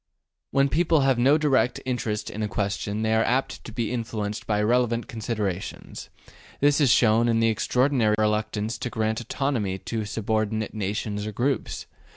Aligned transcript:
When 0.49 0.67
people 0.67 1.01
have 1.01 1.19
no 1.19 1.37
direct 1.37 1.79
interest 1.85 2.31
in 2.31 2.41
a 2.41 2.47
question 2.47 3.03
they 3.03 3.11
are 3.13 3.21
very 3.21 3.25
apt 3.35 3.63
to 3.65 3.71
be 3.71 3.91
influenced 3.93 4.47
by 4.47 4.61
irrelevant 4.61 5.07
considerations; 5.07 6.09
this 6.59 6.81
is 6.81 6.89
shown 6.89 7.27
in 7.27 7.39
the 7.39 7.49
extraordinary 7.49 8.15
reluctance 8.17 8.79
to 8.79 8.89
grant 8.89 9.21
autonomy 9.21 9.77
to 9.77 10.05
subordinate 10.05 10.73
nations 10.73 11.27
or 11.27 11.31
groups. 11.31 11.85